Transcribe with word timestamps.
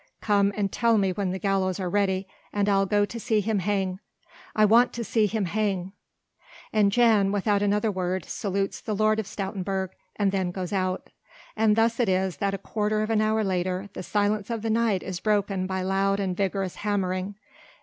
Come 0.19 0.51
and 0.57 0.71
tell 0.71 0.97
me 0.97 1.11
when 1.13 1.29
the 1.29 1.37
gallows 1.37 1.79
are 1.79 1.87
ready 1.87 2.27
and 2.51 2.67
I'll 2.67 2.87
go 2.87 3.05
to 3.05 3.19
see 3.19 3.39
him 3.39 3.59
hang... 3.59 3.99
I 4.55 4.65
want 4.65 4.93
to 4.93 5.03
see 5.03 5.27
him 5.27 5.45
hang...." 5.45 5.91
And 6.73 6.91
Jan 6.91 7.31
without 7.31 7.61
another 7.61 7.91
word 7.91 8.25
salutes 8.25 8.81
the 8.81 8.95
Lord 8.95 9.19
of 9.19 9.27
Stoutenburg 9.27 9.89
and 10.15 10.31
then 10.31 10.49
goes 10.49 10.73
out. 10.73 11.11
And 11.55 11.75
thus 11.75 11.99
it 11.99 12.09
is 12.09 12.37
that 12.37 12.55
a 12.55 12.57
quarter 12.57 13.03
of 13.03 13.11
an 13.11 13.21
hour 13.21 13.43
later 13.43 13.89
the 13.93 14.01
silence 14.01 14.49
of 14.49 14.63
the 14.63 14.71
night 14.71 15.03
is 15.03 15.19
broken 15.19 15.67
by 15.67 15.83
loud 15.83 16.19
and 16.19 16.35
vigorous 16.35 16.77
hammering. 16.77 17.35